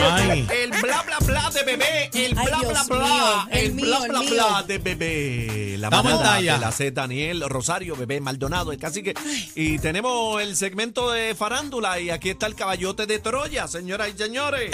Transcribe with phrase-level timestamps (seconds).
[0.00, 2.10] El bla bla bla de bebé.
[2.14, 3.48] El bla bla bla.
[3.50, 5.76] el, bla bla bla de bebé.
[5.78, 9.14] La manada de la C, Daniel Rosario, bebé Maldonado, el cacique.
[9.54, 12.00] Y tenemos el segmento de farándula.
[12.00, 14.70] Y aquí está el caballote de Troya, señoras y señores.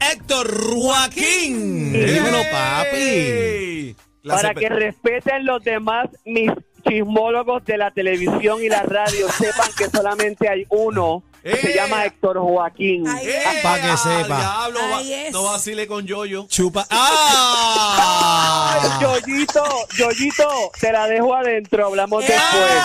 [0.00, 1.92] Héctor Joaquín.
[1.92, 3.96] Dímelo, papi.
[4.24, 6.50] Para que respeten los demás mis
[6.88, 11.74] chismólogos de la televisión y la radio sepan que solamente hay uno que se ¡Eh!
[11.76, 13.06] llama Héctor Joaquín.
[13.08, 14.36] Ay, ¡Eh, Pa' que sepa.
[14.38, 15.32] diablo, va- Ahí es.
[15.32, 16.46] no vacile con Yoyo.
[16.48, 16.86] Chupa.
[16.90, 18.98] ¡Ah!
[19.00, 19.62] Yoyito,
[19.96, 20.48] Yoyito,
[20.80, 22.28] te la dejo adentro, hablamos ¡Eh!
[22.28, 22.82] después.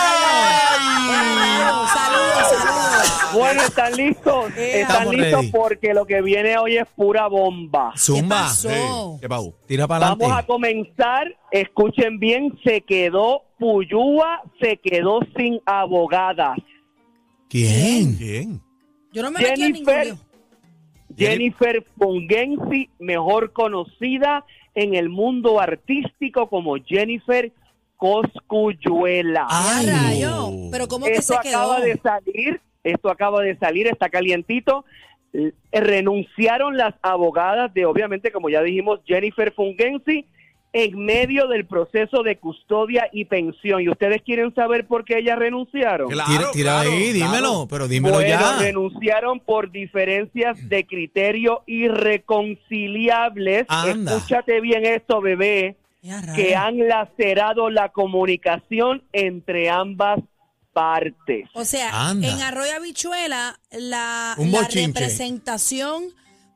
[1.92, 3.32] Saludos, saludos.
[3.34, 4.50] Bueno, ¿están listos?
[4.56, 5.40] Eh, ¿Están Estamos listos?
[5.40, 5.50] ready.
[5.52, 7.92] Porque lo que viene hoy es pura bomba.
[7.96, 8.42] Zumba.
[8.42, 8.70] pasó?
[8.70, 9.52] Eh, ¿Qué pasó?
[9.66, 10.46] Tira para Vamos a adelante.
[10.46, 11.26] comenzar.
[11.50, 16.58] Escuchen bien, se quedó Puyúa, se quedó sin abogadas.
[17.48, 18.16] ¿Quién?
[18.16, 18.60] ¿Quién?
[19.12, 19.84] Yo no me metí
[21.16, 21.84] Jennifer.
[21.96, 27.52] Fungensi, mejor conocida en el mundo artístico como Jennifer
[27.96, 29.46] Coscuyuela.
[29.48, 29.86] Ay.
[29.86, 30.50] Ya rayo.
[30.72, 31.58] Pero ¿cómo que esto se quedó?
[31.58, 34.84] acaba de salir, esto acaba de salir, está calientito.
[35.72, 40.26] Renunciaron las abogadas de, obviamente, como ya dijimos, Jennifer Fungensi
[40.74, 43.80] en medio del proceso de custodia y pensión.
[43.80, 46.10] ¿Y ustedes quieren saber por qué ellas renunciaron?
[46.10, 47.32] Claro, Tira, tira claro, ahí, claro.
[47.32, 48.58] dímelo, pero dímelo Bueno, ya.
[48.58, 53.66] renunciaron por diferencias de criterio irreconciliables.
[53.68, 54.16] Anda.
[54.16, 55.76] Escúchate bien esto, bebé,
[56.34, 60.18] que han lacerado la comunicación entre ambas
[60.72, 61.48] partes.
[61.54, 62.28] O sea, Anda.
[62.28, 66.02] en Arroyo Habichuela, la, representación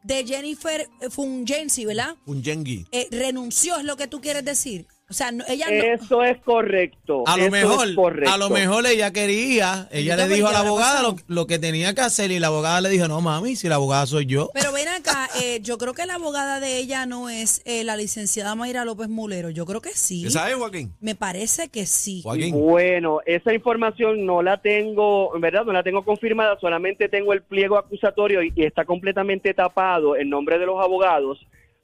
[0.09, 2.17] de Jennifer Fungensi, ¿verdad?
[2.25, 2.87] Un yengi.
[2.93, 4.87] Eh, renunció, es lo que tú quieres decir.
[5.11, 5.83] O sea, no- ella no.
[5.83, 7.25] Eso es correcto.
[7.27, 8.31] A lo eso mejor, correcto.
[8.31, 11.47] a lo mejor ella quería, ella le dijo a la ¿qué habrá abogada lo, lo
[11.47, 14.27] que tenía que hacer y la abogada le dijo, no mami, si la abogada soy
[14.27, 14.51] yo.
[14.53, 17.97] Pero ven acá, eh, yo creo que la abogada de ella no es eh, la
[17.97, 19.49] licenciada Mayra López Mulero.
[19.49, 20.25] Yo creo que sí.
[20.25, 20.93] ¿Qué sabes, Joaquín?
[21.01, 22.21] Me parece que sí.
[22.23, 22.53] Joaquín.
[22.55, 27.41] Bueno, esa información no la tengo, en verdad, no la tengo confirmada, solamente tengo el
[27.41, 31.39] pliego acusatorio y, y está completamente tapado en nombre de los abogados.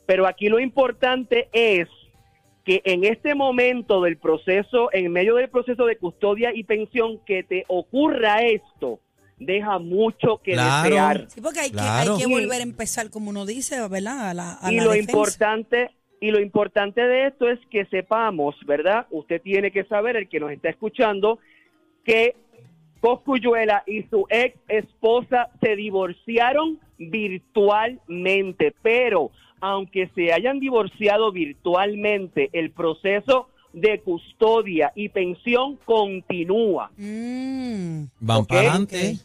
[0.04, 1.88] Pero aquí lo importante es
[2.64, 7.42] que en este momento del proceso, en medio del proceso de custodia y pensión, que
[7.42, 9.00] te ocurra esto,
[9.38, 10.84] deja mucho que Claro.
[10.88, 11.26] desear.
[11.28, 12.16] Sí, porque hay, Claro.
[12.16, 14.30] que, hay que volver a empezar, como uno dice, ¿verdad?
[14.30, 15.12] A la, a y la lo defensa.
[15.12, 19.06] importante y lo importante de esto es que sepamos, ¿verdad?
[19.10, 21.38] Usted tiene que saber, el que nos está escuchando,
[22.04, 22.34] que
[23.00, 29.30] Coscuyuela y su ex esposa se divorciaron virtualmente, pero
[29.64, 36.90] aunque se hayan divorciado virtualmente, el proceso de custodia y pensión continúa.
[36.98, 38.04] Mm.
[38.20, 39.16] Van para adelante.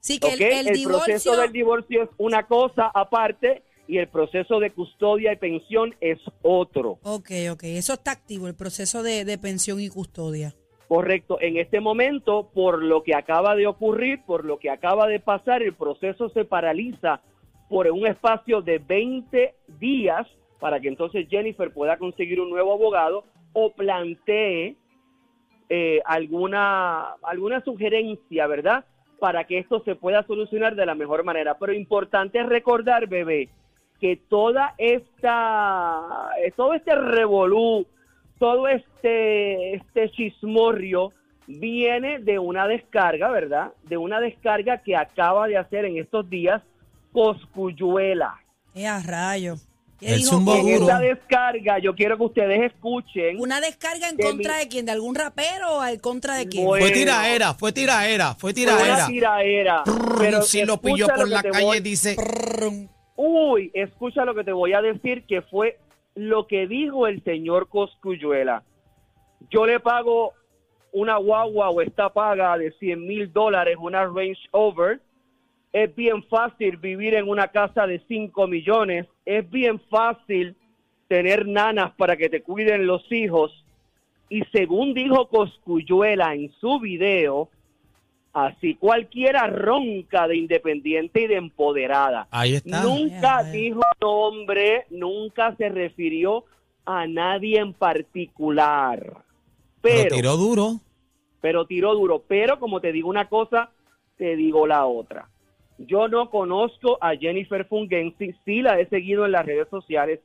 [0.00, 1.04] Sí, que el, el el divorcio.
[1.04, 6.18] proceso del divorcio es una cosa aparte y el proceso de custodia y pensión es
[6.42, 6.98] otro.
[7.04, 7.62] Ok, ok.
[7.62, 10.56] Eso está activo, el proceso de, de pensión y custodia.
[10.88, 11.38] Correcto.
[11.40, 15.62] En este momento, por lo que acaba de ocurrir, por lo que acaba de pasar,
[15.62, 17.20] el proceso se paraliza
[17.68, 20.26] por un espacio de 20 días
[20.60, 24.76] para que entonces Jennifer pueda conseguir un nuevo abogado o plantee
[25.68, 28.84] eh, alguna, alguna sugerencia, ¿verdad?
[29.18, 31.58] Para que esto se pueda solucionar de la mejor manera.
[31.58, 33.48] Pero importante recordar, bebé,
[34.00, 37.86] que toda esta, eh, todo este revolú,
[38.38, 41.12] todo este, este chismorrio
[41.46, 43.72] viene de una descarga, ¿verdad?
[43.84, 46.62] De una descarga que acaba de hacer en estos días
[47.14, 48.34] Coscuyuela.
[48.74, 49.54] Eh, a rayo.
[50.00, 50.30] ¿Qué El dijo?
[50.32, 50.86] zumbo En duro.
[50.86, 53.40] esta descarga yo quiero que ustedes escuchen.
[53.40, 54.86] ¿Una descarga en de contra mi- de quién?
[54.86, 56.64] ¿De algún rapero o en contra de quién?
[56.66, 56.84] Bueno.
[56.84, 58.94] Fue tiraera, fue tiraera, fue Fue tiraera.
[58.96, 59.82] una tiraera.
[60.18, 62.16] Pero si lo pilló escucha por la calle, voy- dice,
[63.16, 65.78] Uy, escucha lo que te voy a decir, que fue
[66.16, 68.64] lo que dijo el señor Coscuyuela.
[69.50, 70.32] Yo le pago
[70.92, 75.00] una guagua o esta paga de 100 mil dólares, una Range Over.
[75.74, 79.08] Es bien fácil vivir en una casa de 5 millones.
[79.26, 80.54] Es bien fácil
[81.08, 83.50] tener nanas para que te cuiden los hijos.
[84.28, 87.48] Y según dijo Coscuyuela en su video,
[88.32, 92.28] así cualquiera ronca de independiente y de empoderada.
[92.30, 92.84] ahí está.
[92.84, 96.44] Nunca dijo nombre, nunca se refirió
[96.86, 99.00] a nadie en particular.
[99.82, 100.80] Pero Pero, tiró duro.
[101.40, 102.22] pero tiró duro.
[102.28, 103.70] Pero como te digo una cosa,
[104.16, 105.28] te digo la otra.
[105.78, 110.20] Yo no conozco a Jennifer Fungensi, sí la he seguido en las redes sociales,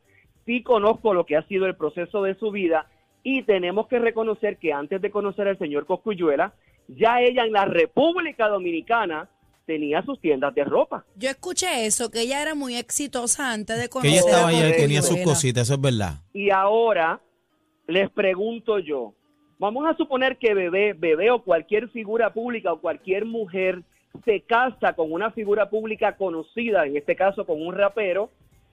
[0.45, 2.87] sí conozco lo que ha sido el proceso de su vida
[3.23, 6.53] y tenemos que reconocer que antes de conocer al señor Coscuyuela,
[6.87, 9.29] ya ella en la República Dominicana
[9.65, 11.05] tenía sus tiendas de ropa.
[11.15, 14.47] Yo escuché eso, que ella era muy exitosa antes de Que conocer ella estaba a
[14.47, 16.13] allá y tenía sus cositas, eso es verdad.
[16.33, 17.21] Y ahora
[17.87, 19.13] les pregunto yo,
[19.59, 23.83] vamos a suponer que bebé, bebé o cualquier figura pública o cualquier mujer
[24.25, 28.29] se casa con una figura pública conocida, en este caso con un rapero,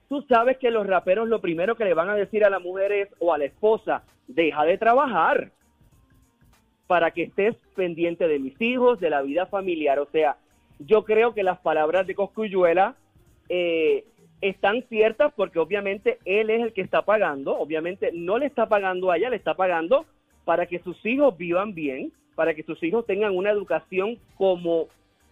[0.09, 2.91] tú sabes que los raperos lo primero que le van a decir a la mujer
[2.91, 5.51] es, o a la esposa, deja de trabajar
[6.87, 9.99] para que estés pendiente de mis hijos, de la vida familiar.
[9.99, 10.37] O sea,
[10.79, 12.95] yo creo que las palabras de Coscuyuela
[13.49, 14.05] eh,
[14.41, 19.11] están ciertas porque obviamente él es el que está pagando, obviamente no le está pagando
[19.11, 20.05] a ella, le está pagando
[20.45, 24.87] para que sus hijos vivan bien, para que sus hijos tengan una educación como,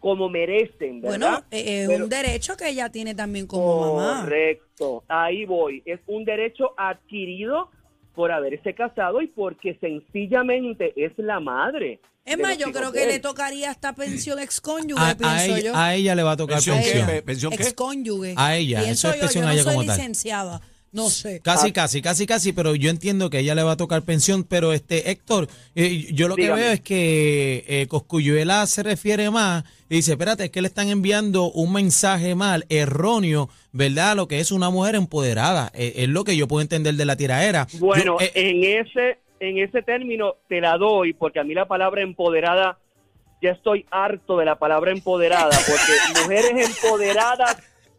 [0.06, 1.18] como merecen, ¿verdad?
[1.18, 4.22] Bueno, eh, es Pero- un derecho que ella tiene también como mamá.
[4.22, 5.82] Correcto, ahí voy.
[5.84, 7.72] Es un derecho adquirido
[8.14, 12.00] por haberse casado y porque sencillamente es la madre.
[12.24, 13.10] Es más, yo creo que él.
[13.10, 15.56] le tocaría esta pensión excónyuge, A, a yo.
[15.56, 17.08] ella, a ella le va a tocar ¿Pensión pensión.
[17.08, 17.64] Pe- ¿Pensión qué?
[17.64, 18.34] Excónyuge.
[18.38, 19.98] A ella, Pienso eso es yo, pensión yo a no ella soy como tal.
[20.96, 21.42] No sé.
[21.42, 24.46] Casi, casi, casi, casi, pero yo entiendo que a ella le va a tocar pensión,
[24.46, 29.66] pero este Héctor, eh, yo lo que veo es que eh, Coscuyuela se refiere más
[29.90, 34.16] y dice, espérate, es que le están enviando un mensaje mal, erróneo, ¿verdad?
[34.16, 37.18] Lo que es una mujer empoderada, Eh, es lo que yo puedo entender de la
[37.18, 37.68] tiraera.
[37.80, 42.02] Bueno, eh, en ese en ese término te la doy porque a mí la palabra
[42.02, 42.80] empoderada
[43.42, 47.58] ya estoy harto de la palabra empoderada porque mujeres empoderadas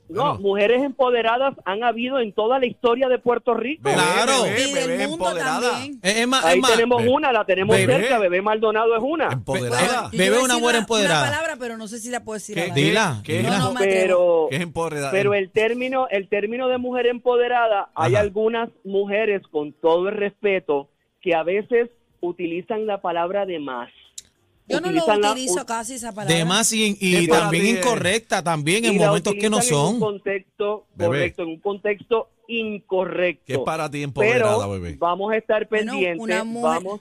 [0.08, 0.38] no, Bueno.
[0.41, 3.82] mujeres empoderadas han habido en toda la historia de Puerto Rico.
[3.85, 4.43] Bebé, Claro.
[4.44, 5.85] bebé, empoderada.
[6.03, 7.94] eh, Ahí tenemos una, la tenemos Bebé.
[8.00, 9.29] cerca, Bebé Maldonado es una.
[9.32, 10.08] Empoderada.
[10.12, 11.23] Bebé una mujer empoderada.
[11.23, 12.55] Una palabra, pero no sé si la puedo decir.
[12.55, 12.88] ¿Qué- al qué- aire.
[12.91, 13.58] Dila, qué- dila.
[13.58, 15.11] No, no pero ¿Qué es empoderada?
[15.11, 20.88] pero el término el término de mujer empoderada hay algunas mujeres con todo el respeto
[21.20, 23.91] que a veces utilizan la palabra de más
[24.69, 26.35] Yo no lo la- utilizo casi esa palabra.
[26.37, 30.01] de más y, también incorrecta, también en y momentos que no utilizan en un son.
[30.01, 31.09] contexto Bebé.
[31.09, 34.97] correcto en un contexto incorrecto ¿Qué es para ti empoderada, pero bebé?
[34.99, 37.01] vamos a estar Bueno, pendientes una mujer, vamos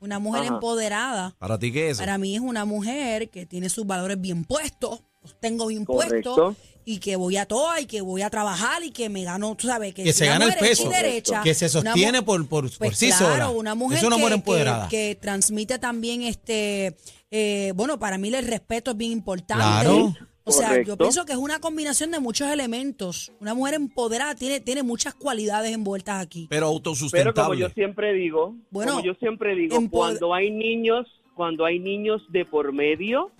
[0.00, 0.54] una mujer Ajá.
[0.54, 1.34] empoderada.
[1.38, 1.98] ¿Para ti qué es?
[1.98, 6.56] Para mí es una mujer que tiene sus valores bien puestos, los tengo bien puestos.
[6.88, 9.66] Y que voy a toa y que voy a trabajar y que me gano, tú
[9.66, 12.70] sabes, que, Que si se una gana el peso, derecha, que se sostiene por, por,
[12.70, 13.50] por pues sí claro, sola.
[13.50, 14.88] una mujer, es una mujer que- empoderada.
[14.88, 16.96] Que, que transmite también este,
[17.32, 19.64] eh, bueno, para mí el respeto es bien importante.
[19.64, 20.14] Claro.
[20.44, 23.32] O sea, yo pienso que es una combinación de muchos elementos.
[23.40, 26.46] Una mujer empoderada tiene, tiene muchas cualidades envueltas aquí.
[26.48, 27.34] Pero pero autosustentable.
[27.34, 31.04] como yo siempre digo Bueno, como yo siempre digo cuando hay niños
[31.34, 33.32] cuando hay niños de por medio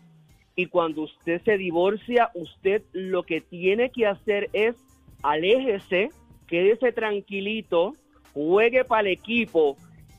[0.56, 4.74] y cuando usted se divorcia usted lo que tiene que hacer es
[5.22, 6.10] aléjese
[6.46, 7.92] quédese tranquilito
[8.32, 9.76] juegue para el equipo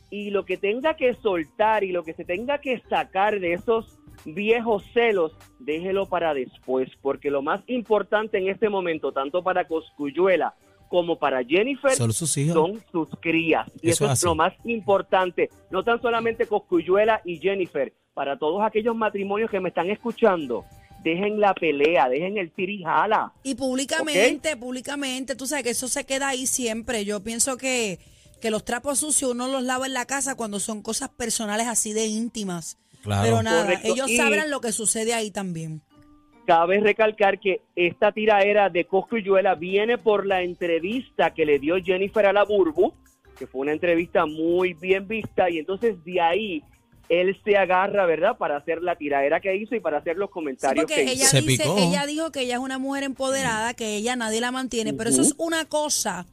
[0.09, 3.97] y lo que tenga que soltar y lo que se tenga que sacar de esos
[4.25, 10.53] viejos celos, déjelo para después, porque lo más importante en este momento, tanto para Coscuyuela
[10.89, 12.53] como para Jennifer, Son sus hijos.
[12.55, 13.67] son sus crías.
[13.81, 14.25] Y Eso eso, es así.
[14.25, 19.69] lo más importante, no tan solamente Coscuyuela y Jennifer, para todos aquellos matrimonios que me
[19.69, 20.65] están escuchando,
[21.03, 23.31] dejen la pelea, dejen el tirijala.
[23.43, 27.05] Y públicamente, públicamente, tú sabes que eso se queda ahí siempre.
[27.05, 27.99] Yo pienso que,
[28.41, 31.93] que los trapos sucios uno los lava en la casa cuando son cosas personales así
[31.93, 32.77] de íntimas.
[33.03, 33.23] Claro.
[33.23, 33.87] Pero nada, Correcto.
[33.93, 35.81] ellos Y- sabrán lo que sucede ahí también.
[36.47, 42.25] Cabe recalcar que esta tiraera de Coscuyuela viene por la entrevista que le dio Jennifer
[42.25, 42.93] a la Burbu,
[43.37, 46.63] que fue una entrevista muy bien vista, y entonces de ahí
[47.09, 50.85] él se agarra, ¿verdad?, para hacer la tiraera que hizo y para hacer los comentarios
[50.85, 51.27] que ella, hizo.
[51.27, 51.77] Se dice, picó.
[51.77, 55.23] ella dijo que ella es una mujer empoderada, que ella nadie la mantiene, pero eso
[55.23, 56.25] es una cosa.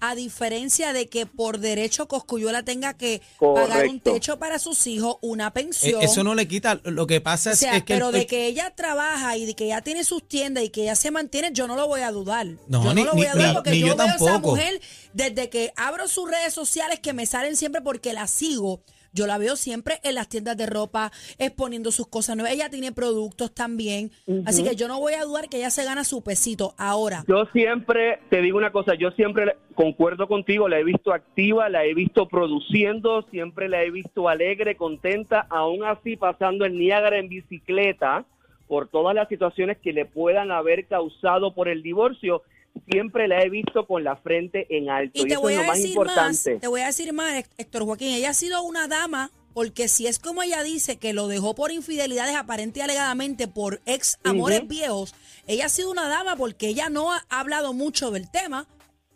[0.00, 5.16] A diferencia de que por derecho Coscuyuela tenga que pagar un techo para sus hijos,
[5.22, 6.02] una Eh, pensión.
[6.02, 6.80] Eso no le quita.
[6.84, 7.94] Lo que pasa O es, sea, es que.
[7.94, 10.82] pero el- de que ella trabaja y de que ella tiene sus tiendas y que
[10.82, 12.46] ella se mantiene, yo no lo voy a dudar.
[12.68, 14.06] No, yo ni- no lo voy ni- a dudar ni- porque ni yo, yo veo
[14.06, 14.50] a esa tampoco.
[14.56, 14.80] mujer
[15.14, 18.82] desde que abro sus redes sociales que me salen siempre porque la sigo.
[19.16, 22.52] Yo la veo siempre en las tiendas de ropa, exponiendo sus cosas nuevas.
[22.52, 24.10] Ella tiene productos también.
[24.44, 26.74] Así que yo no voy a dudar que ella se gana su pesito.
[26.76, 31.70] Ahora, Yo siempre, te digo una cosa, yo siempre concuerdo contigo, la he visto activa,
[31.70, 37.18] la he visto produciendo, siempre la he visto alegre, contenta, aún así pasando el Niágara
[37.18, 38.26] en bicicleta
[38.68, 42.42] por todas las situaciones que le puedan haber causado por el divorcio,
[42.90, 45.12] siempre la he visto con la frente en alto.
[45.14, 46.58] y Y, te eso voy es a lo más decir más, importante.
[46.60, 50.18] te voy a decir más, Héctor Joaquín, ella ha sido una dama Porque si es
[50.18, 55.14] como ella dice que lo dejó por infidelidades aparente y alegadamente por ex amores viejos,
[55.46, 58.66] ella ha sido una dama porque ella no ha hablado mucho del tema.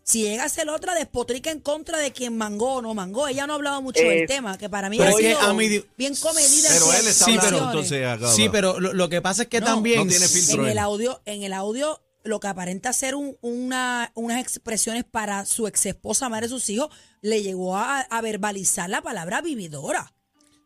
[0.02, 3.46] Si llega a ser otra despotrica en contra de quien mangó o no mangó, ella
[3.46, 5.68] no ha hablado mucho del tema, que para mí ha es que sido a mí
[5.98, 9.42] bien comedida Pero él está Sí, pero- entonces, acá, Sí, pero lo, lo que pasa
[9.42, 9.98] es que No, también...
[9.98, 10.60] no tiene filtro.
[10.62, 10.70] en él.
[10.72, 15.66] el audio, en el audio, lo que aparenta ser un- una, unas expresiones para su
[15.66, 16.88] ex esposa, madre de sus hijos,
[17.22, 20.12] le llegó a, a verbalizar la palabra vividora.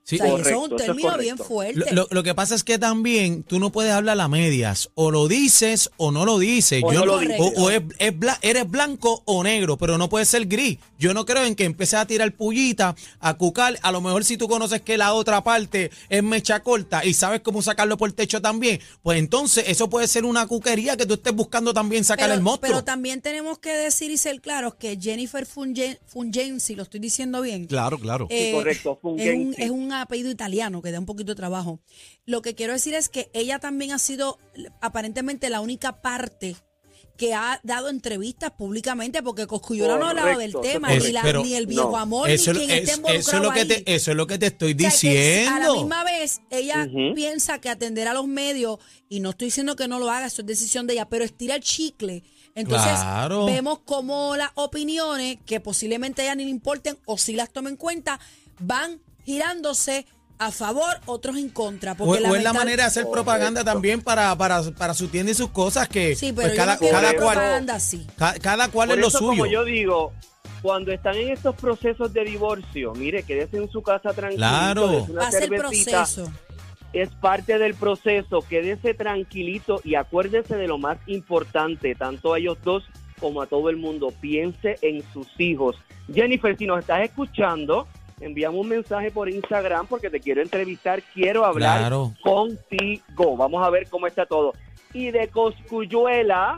[0.06, 1.80] Sí, o sea, y eso es un es término bien fuerte.
[1.92, 4.90] Lo, lo- lo que pasa es que también tú no puedes hablar a medias.
[4.94, 6.82] O lo dices o no lo dices.
[6.84, 7.36] O Yo no lo o, dices.
[7.56, 10.78] o es, es bla- eres blanco o negro, pero no puedes ser gris.
[10.98, 13.78] Yo no creo en que empieces a tirar pullita, a cucar.
[13.80, 17.40] A lo mejor si tú conoces que la otra parte es mecha corta y sabes
[17.40, 21.14] cómo sacarlo por el techo también, pues entonces eso puede ser una cuquería que tú
[21.14, 22.70] estés buscando también sacar pero, el monstruo.
[22.72, 27.40] pero también tenemos que decir y ser claros que Jennifer Fungen, Fungensi, lo estoy diciendo
[27.40, 28.26] bien, Claro, claro.
[28.28, 29.62] eh, correcto, es, un, Fungensi.
[29.62, 31.80] es un apellido italiano que da un poquito de trabajo.
[32.26, 34.38] Lo que quiero decir es que ella también ha sido
[34.80, 36.56] aparentemente la única parte
[37.16, 41.22] que ha dado entrevistas públicamente porque Coscullola no ha hablado del tema, eso ni, la-
[41.44, 41.96] ni el viejo no.
[41.96, 43.68] amor, eso, ni quien es- esté eso involucrado es lo que ahí.
[43.84, 45.50] te, eso es lo que te estoy O sea, que diciendo.
[45.54, 49.76] a la misma vez, ella piensa que atender a los medios, y no estoy diciendo
[49.76, 52.24] que no lo haga, eso es decisión de ella, pero estira el chicle.
[52.56, 53.46] Entonces, Claro.
[53.46, 57.70] vemos cómo las opiniones, que posiblemente a ella ni le importen o si las tome
[57.70, 58.18] en cuenta,
[58.58, 60.06] van girándose
[60.38, 61.92] a favor, otros en contra.
[61.92, 65.32] O, Porque o es la manera de hacer propaganda también para, para, para su tienda
[65.32, 68.06] y sus cosas que Sí, pero pues, yo cada, no cada cual propaganda así.
[68.16, 69.26] ca- cada cual Por es lo suyo.
[69.28, 70.12] como yo digo,
[70.60, 74.38] cuando están en estos procesos de divorcio, mire, quédese en su casa tranquilo.
[74.38, 75.04] Claro.
[75.08, 76.30] una el proceso.
[76.92, 82.58] es parte del proceso, quédese tranquilito y acuérdese de lo más importante, tanto a ellos
[82.64, 82.82] dos
[83.20, 85.76] como a todo el mundo, piense en sus hijos.
[86.12, 87.86] Jennifer, si nos estás escuchando,
[88.24, 92.12] envíame un mensaje por Instagram porque te quiero entrevistar, quiero hablar Claro.
[92.22, 93.36] contigo.
[93.36, 94.52] Vamos a ver cómo está todo.
[94.92, 96.56] Y de Coscuyuela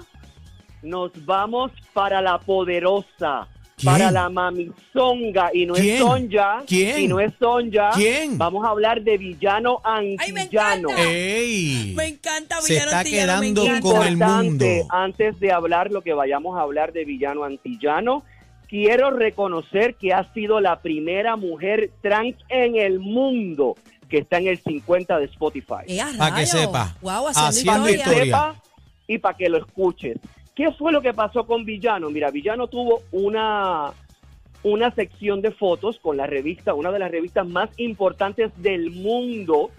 [0.82, 3.92] nos vamos para la poderosa, ¿Quién?
[3.92, 5.94] para la mamizonga y no ¿Quién?
[5.96, 7.00] es Sonja, ¿Quién?
[7.00, 7.90] y no es Sonja.
[7.94, 8.38] ¿Quién?
[8.38, 10.90] Vamos a hablar de villano me antillano.
[10.90, 11.02] encanta!
[11.10, 11.92] ¡Ey!
[11.96, 13.80] Me encanta Se Villano está Antillano, me quedando encanta.
[13.98, 14.66] con el mundo.
[14.90, 18.22] antes de hablar lo que vayamos a hablar de villano antillano,
[18.68, 23.76] quiero reconocer que ha sido la primera mujer trans en el mundo
[24.08, 25.82] que está en el 50 de Spotify.
[25.86, 26.96] Eh, a Pa' que sepa.
[27.00, 27.96] Guau, haciendo, Haciendo historia.
[27.96, 28.24] historia.
[28.24, 28.62] sepa
[29.08, 30.18] y para que lo escuches.
[30.54, 32.10] ¿Qué fue lo que pasó con Villano?
[32.10, 33.92] Mira, Villano tuvo una,
[34.62, 39.70] una sección de fotos con la revista, una de las revistas más importantes del mundo,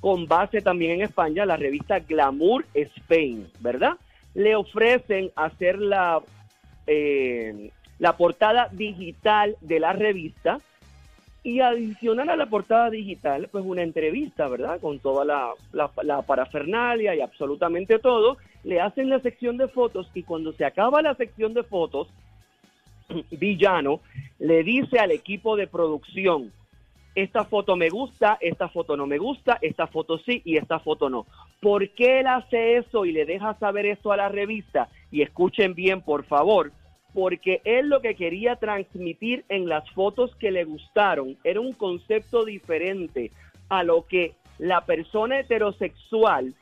[0.00, 3.92] con base también en España, la revista Glamour Spain, ¿verdad?
[4.34, 6.20] Le ofrecen hacer la,
[6.86, 7.70] eh,
[8.04, 10.58] la portada digital de la revista
[11.42, 14.78] y adicional a la portada digital, pues una entrevista, ¿verdad?
[14.78, 15.52] Con toda la,
[16.02, 18.36] la, parafernalia y absolutamente todo.
[18.62, 22.08] Le hacen la sección de fotos y cuando se acaba la sección de fotos,
[23.30, 24.00] Villano
[24.38, 26.52] le dice al equipo de producción,
[27.14, 31.08] esta foto me gusta, esta foto no me gusta, esta foto sí y esta foto
[31.08, 31.24] no.
[31.62, 34.90] ¿Por qué él hace eso y le deja saber esto a la revista?
[35.10, 36.70] Y escuchen bien, por favor,
[37.14, 42.44] porque él lo que quería transmitir en las fotos que le gustaron era un concepto
[42.44, 43.30] diferente
[43.68, 46.54] a lo que la persona heterosexual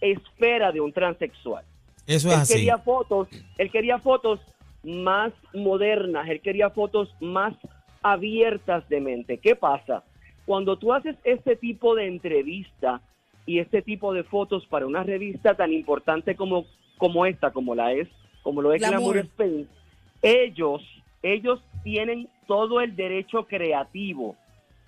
[0.00, 1.64] espera de un transexual.
[2.06, 2.52] Eso es Él así.
[2.54, 4.40] quería fotos, él quería fotos
[4.84, 7.54] más modernas, él quería fotos más
[8.02, 9.38] abiertas de mente.
[9.38, 10.04] ¿Qué pasa?
[10.44, 13.00] Cuando tú haces este tipo de entrevista
[13.46, 16.66] y este tipo de fotos para una revista tan importante como,
[16.98, 18.08] como esta, como la es,
[18.46, 19.16] como lo es Glamour.
[19.16, 19.68] Spain,
[20.22, 20.80] ellos,
[21.20, 24.36] ellos tienen todo el derecho creativo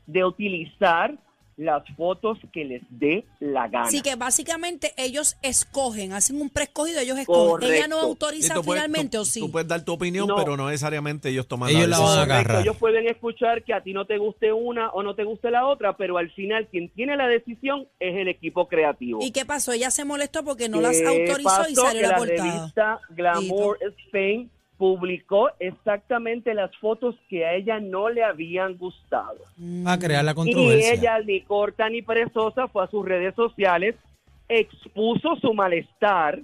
[0.07, 1.19] de utilizar
[1.59, 3.88] las fotos que les dé la gana.
[3.88, 7.71] Así que básicamente ellos escogen, hacen un preescogido, ellos escogen.
[7.75, 9.41] Ella no autoriza Sí, tú puedes- finalmente tú- o sí.
[9.41, 10.37] Tú puedes dar tu opinión, No.
[10.37, 12.31] pero no necesariamente ellos toman Ellos la la van a decisión.
[12.31, 12.47] agarrar.
[12.47, 15.50] Correcto, Ellos pueden escuchar que a ti no te guste una o no te guste
[15.50, 19.19] la otra, pero al final quien tiene la decisión es el equipo creativo.
[19.21, 19.73] ¿Y qué pasó?
[19.73, 22.57] Ella se molestó porque no las ¿Qué autorizó y salió Que la la portada.
[22.61, 29.39] revista Glamour Spain publicó exactamente las fotos que a ella no le habían gustado.
[29.85, 30.95] a crear la Y controversia.
[30.95, 33.97] ella, ni corta ni perezosa, fue a sus redes sociales,
[34.49, 36.41] expuso su malestar,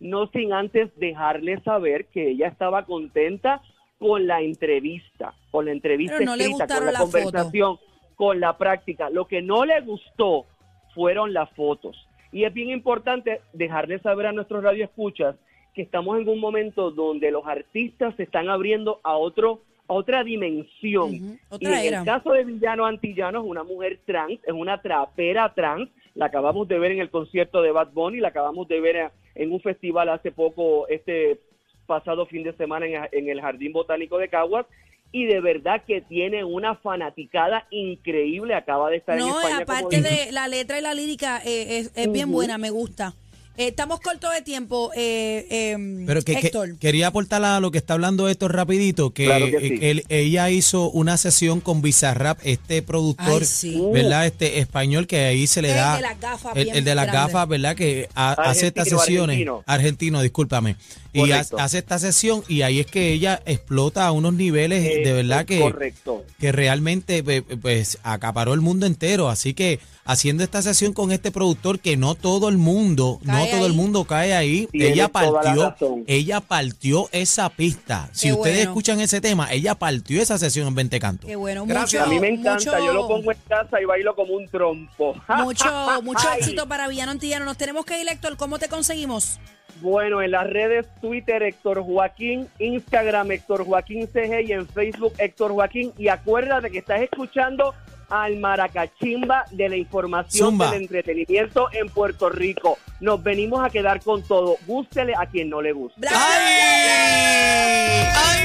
[0.00, 3.60] no sin antes dejarle saber que ella estaba contenta
[3.98, 7.78] con la entrevista, con la entrevista no escrita, con la conversación,
[8.16, 9.10] con la práctica.
[9.10, 10.46] Lo que no le gustó
[10.94, 11.96] fueron las fotos.
[12.32, 15.36] Y es bien importante dejarle saber a nuestros radioescuchas
[15.74, 21.12] que estamos en un momento donde los artistas se están abriendo a otro otra dimensión.
[21.12, 21.98] Y otra en era.
[22.00, 26.66] el caso de Villano Antillano es una mujer trans, es una trapera trans, la acabamos
[26.68, 30.08] de ver en el concierto de Bad Bunny, la acabamos de ver en un festival
[30.08, 31.38] hace poco, este
[31.86, 34.64] pasado fin de semana en, en el Jardín Botánico de Caguas,
[35.12, 39.64] y de verdad que tiene una fanaticada increíble, acaba de estar en No, España.
[39.66, 43.12] como aparte de la letra y la lírica, eh, es, es bien buena, me gusta.
[43.56, 46.76] Eh, estamos cortos de tiempo, eh, eh, Pero que, que- Héctor.
[46.78, 49.66] quería aportar a lo que está hablando esto rapidito, que, Claro que sí.
[49.80, 53.80] eh, él- ella hizo una sesión con Bizarrap, este productor, Ay, sí.
[53.92, 54.26] ¿verdad?
[54.26, 56.94] Este español que ahí se le El da de las gafas, el, bien el de
[56.96, 57.76] las gafas, ¿verdad?
[57.76, 59.62] Que ha- hace estas Argentino, sesiones argentino.
[59.66, 60.76] argentino, discúlpame.
[61.12, 61.58] Y ha- Correcto.
[61.60, 65.44] hace esta sesión y ahí es que ella explota a unos niveles Eh, de verdad
[65.44, 66.24] que Correcto.
[66.40, 69.28] que realmente pe- pues acaparó el mundo entero.
[69.28, 73.66] Así que haciendo esta sesión con este productor que no todo el mundo, no todo
[73.66, 74.66] el mundo cae ahí.
[74.70, 75.74] Tienes ella partió,
[76.06, 78.08] ella partió esa pista.
[78.12, 78.70] Si ustedes bueno.
[78.70, 81.28] escuchan ese tema, ella partió esa sesión en 20 cantos.
[81.28, 82.06] Qué bueno, Gracias.
[82.06, 84.48] mucho, A mí me encanta, mucho- yo lo pongo en casa y bailo como un
[84.48, 85.14] trompo.
[85.44, 85.64] Mucho,
[86.02, 86.38] mucho Ay.
[86.40, 87.44] éxito para Villano Antillano.
[87.44, 88.36] Nos tenemos que ir, Héctor.
[88.36, 89.38] ¿Cómo te conseguimos?
[89.80, 95.52] Bueno, en las redes Twitter Héctor Joaquín, Instagram Héctor Joaquín CG y en Facebook Héctor
[95.52, 95.92] Joaquín.
[95.98, 97.74] Y acuérdate que estás escuchando
[98.22, 100.70] al Maracachimba de la información Zumba.
[100.70, 102.78] del entretenimiento en Puerto Rico.
[103.00, 104.56] Nos venimos a quedar con todo.
[104.66, 106.00] Gústele a quien no le guste.
[106.00, 106.16] ¡Bravo!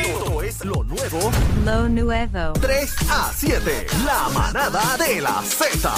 [0.03, 1.31] Esto es lo nuevo
[1.65, 2.53] Lo nuevo.
[2.59, 3.85] 3 a 7.
[4.05, 5.91] La manada de la Z.